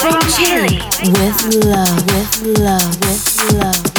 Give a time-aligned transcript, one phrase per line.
[0.00, 0.80] From Chile.
[1.12, 3.89] With love, with love, with love.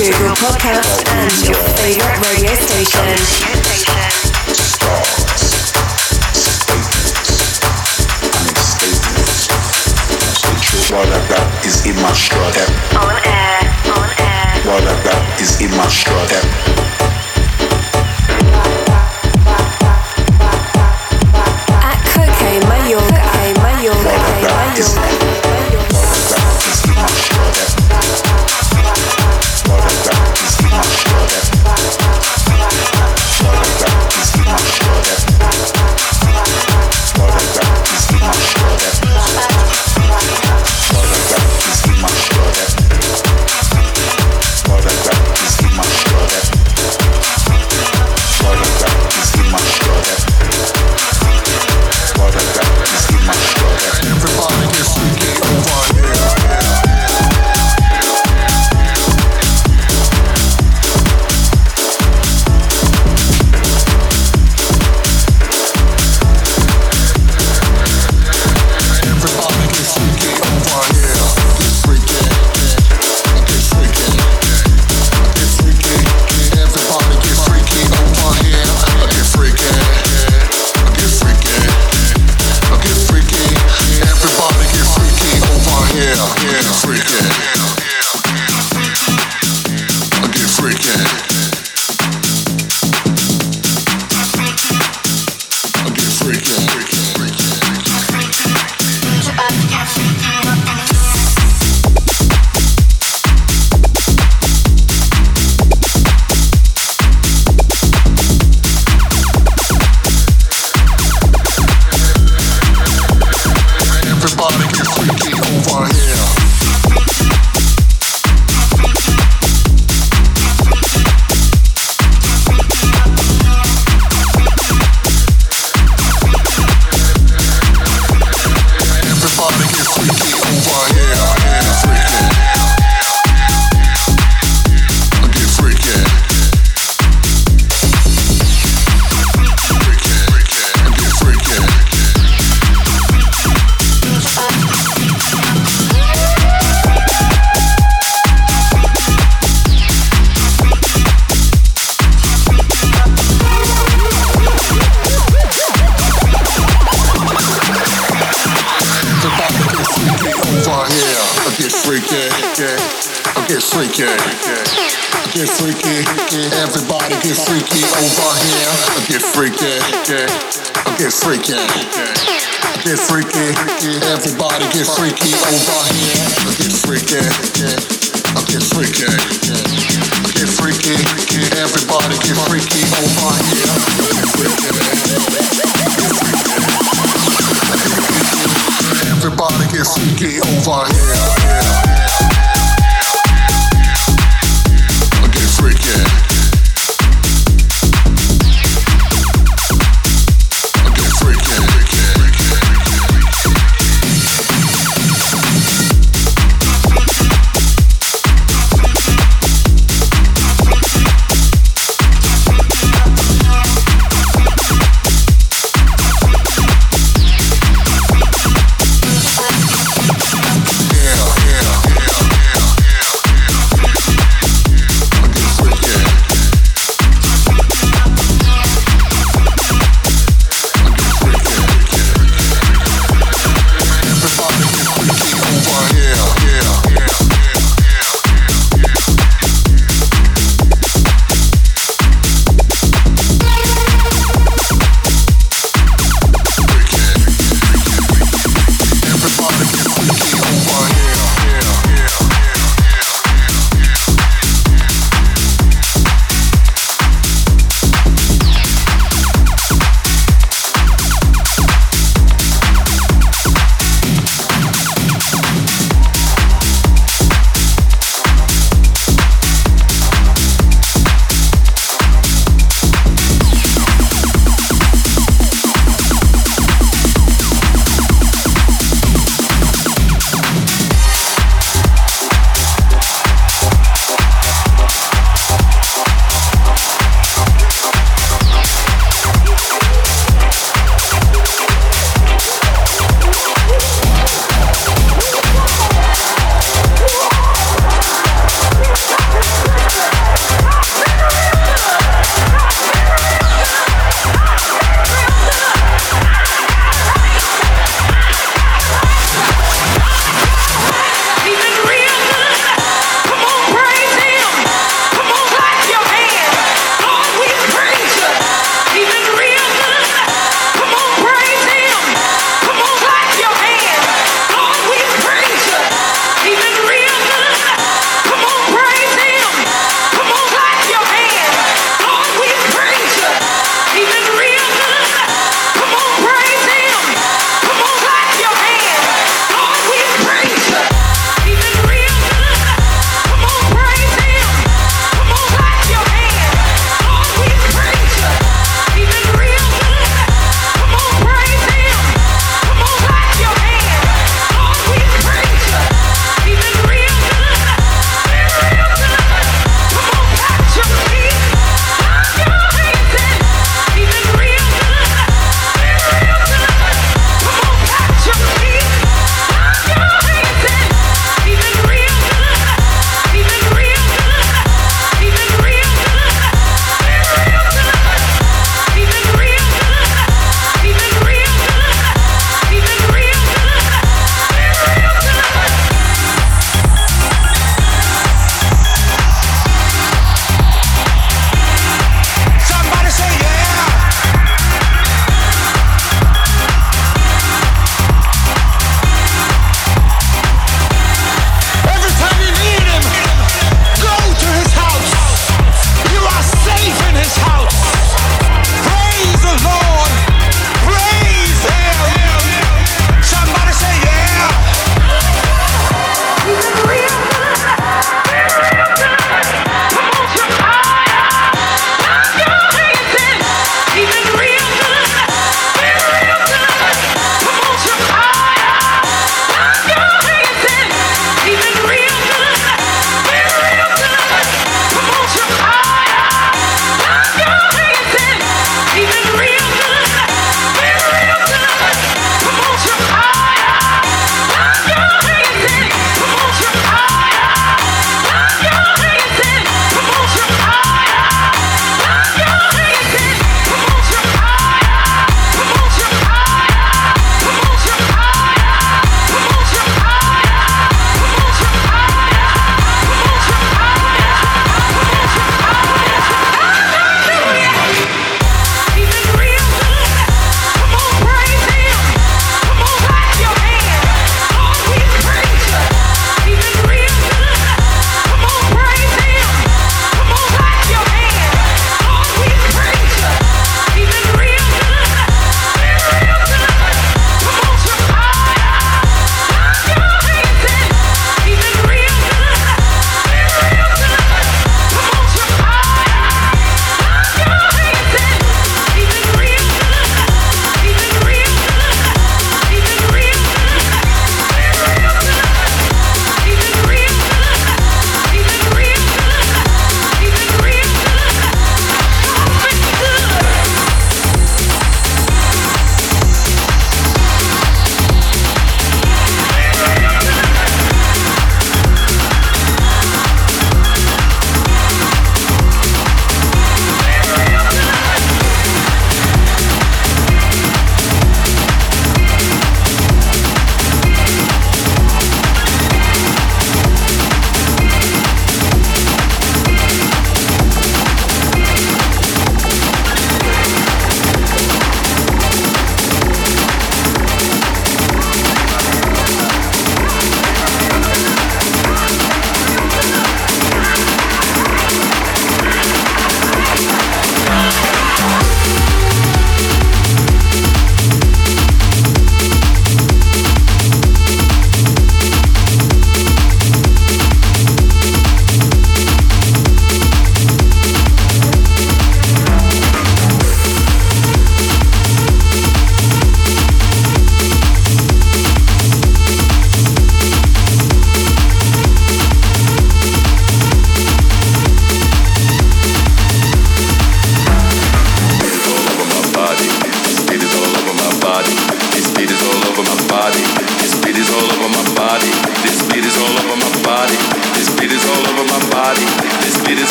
[0.00, 3.04] Google Podcasts, and your favorite radio station.
[10.90, 11.04] While
[11.84, 12.14] in my.
[12.96, 13.60] On air,
[13.92, 14.62] on air.
[14.64, 14.88] While
[15.60, 16.89] in my.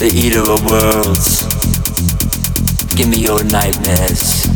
[0.00, 1.44] The eater of worlds.
[2.96, 4.48] Give me your nightmares.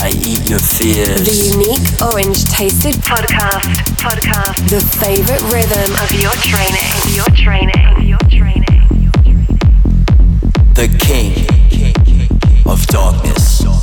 [0.00, 1.20] I eat your fears.
[1.20, 3.76] The unique orange tasted Podcast.
[4.00, 4.70] Podcast.
[4.70, 6.88] the favorite rhythm Of your training.
[7.12, 8.08] Your training.
[8.08, 8.64] Your training.
[10.72, 11.44] the king
[12.64, 13.75] of darkness.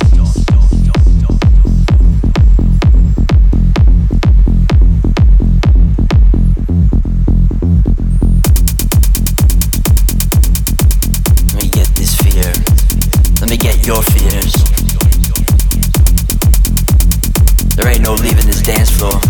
[18.64, 19.20] Dance floor.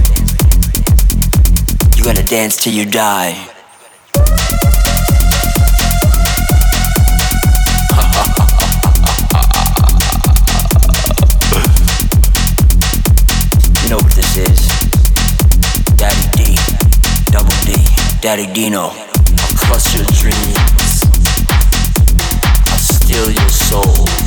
[1.97, 3.33] You gotta dance till you die.
[13.83, 14.69] You know what this is.
[15.97, 16.57] Daddy D,
[17.33, 17.75] double D,
[18.21, 18.93] Daddy Dino.
[18.93, 21.03] I'll crush your dreams.
[22.71, 24.24] I'll steal your soul.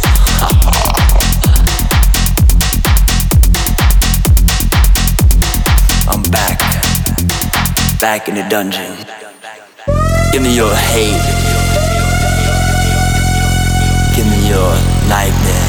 [7.99, 8.95] Back in the dungeon.
[10.31, 11.19] Give me your hate.
[14.15, 14.75] Give me your
[15.09, 15.66] nightmares.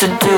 [0.00, 0.36] To do.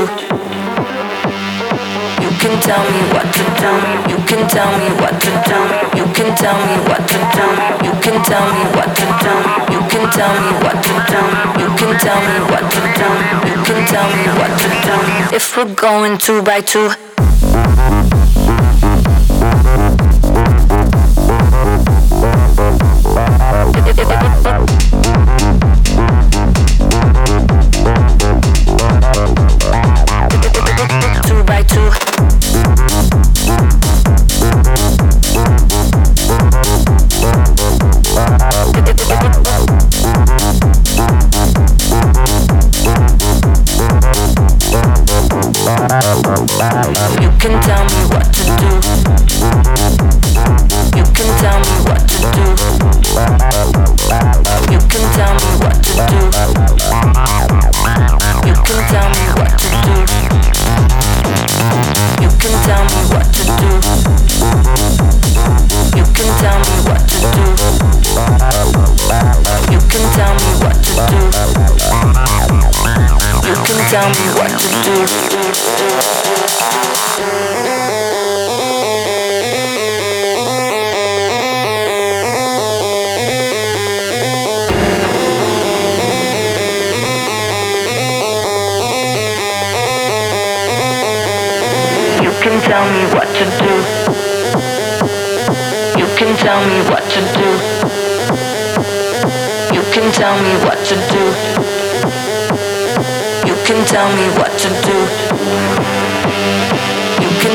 [2.18, 3.70] You can tell me what to do.
[4.10, 5.58] You can tell me what to do.
[5.98, 7.46] You can tell me what to do.
[7.86, 9.34] You can tell me what to do.
[9.72, 11.22] You can tell me what to do.
[11.62, 13.06] You can tell me what to do.
[13.52, 14.68] You can tell me what to
[15.30, 15.36] do.
[15.36, 16.88] If we're going two by two.
[16.88, 17.01] Two
[47.62, 48.70] tell me what to do,
[50.96, 52.44] you can tell me what to do.
[54.72, 56.22] You can tell me what to do,
[58.48, 60.00] you can tell me what to do,
[62.16, 63.72] you can tell me what to do,
[65.92, 67.44] you can tell me what to do,
[69.72, 71.20] you can tell me what to do,
[73.48, 74.94] you can tell me what to do,
[76.26, 76.31] do.
[77.12, 77.18] You
[103.64, 105.31] can tell me what to do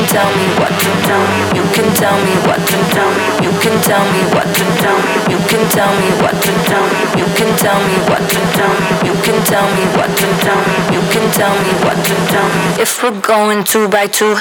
[0.08, 1.40] tell me what to tell me.
[1.58, 3.24] You can tell me what to tell me.
[3.44, 5.14] You can tell me what to tell me.
[5.32, 7.00] You can tell me what to tell me.
[7.20, 8.88] You can tell me what to tell me.
[9.08, 10.76] You can tell me what to tell me.
[10.96, 12.82] You can tell me what to tell me.
[12.82, 14.36] If we're going two by two.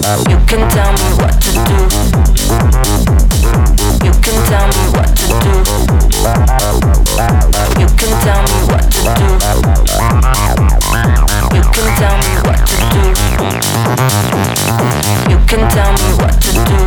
[0.00, 1.76] You can tell me what to do.
[4.02, 5.52] You can tell me what to do.
[7.78, 9.28] You can tell me what to do.
[11.54, 13.04] You can tell me what to do.
[15.28, 16.78] You can tell me what to do.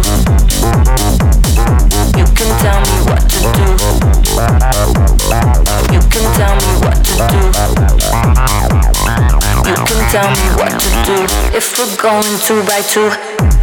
[2.18, 3.66] You can tell me what to do.
[5.94, 7.38] You can tell me what to do.
[9.70, 10.73] You can tell me what
[11.06, 11.16] do.
[11.56, 13.10] If we're going two by two.
[13.10, 13.63] Two